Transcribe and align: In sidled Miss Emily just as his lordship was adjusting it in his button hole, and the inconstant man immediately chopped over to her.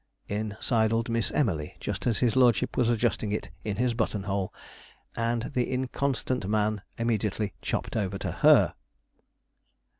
In 0.27 0.57
sidled 0.59 1.09
Miss 1.11 1.29
Emily 1.29 1.75
just 1.79 2.07
as 2.07 2.17
his 2.17 2.35
lordship 2.35 2.75
was 2.75 2.89
adjusting 2.89 3.31
it 3.31 3.51
in 3.63 3.75
his 3.75 3.93
button 3.93 4.23
hole, 4.23 4.51
and 5.15 5.51
the 5.53 5.69
inconstant 5.71 6.47
man 6.49 6.81
immediately 6.97 7.53
chopped 7.61 7.95
over 7.95 8.17
to 8.17 8.31
her. 8.31 8.73